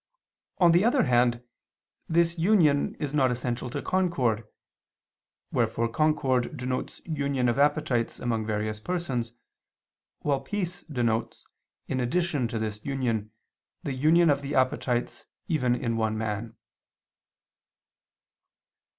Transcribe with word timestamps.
On 0.57 0.71
the 0.71 0.83
other 0.83 1.03
hand 1.03 1.43
this 2.09 2.35
union 2.39 2.95
is 2.95 3.13
not 3.13 3.29
essential 3.29 3.69
to 3.69 3.83
concord: 3.83 4.47
wherefore 5.51 5.87
concord 5.89 6.57
denotes 6.57 7.05
union 7.05 7.47
of 7.47 7.59
appetites 7.59 8.19
among 8.19 8.43
various 8.47 8.79
persons, 8.79 9.33
while 10.21 10.39
peace 10.41 10.81
denotes, 10.91 11.45
in 11.87 11.99
addition 11.99 12.47
to 12.47 12.57
this 12.57 12.83
union, 12.83 13.29
the 13.83 13.93
union 13.93 14.31
of 14.31 14.41
the 14.41 14.55
appetites 14.55 15.27
even 15.47 15.75
in 15.75 15.97
one 15.97 16.17
man. 16.17 16.55